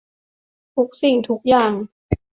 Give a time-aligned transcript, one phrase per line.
[0.75, 1.73] ทุกสิ่งทุกอย่าง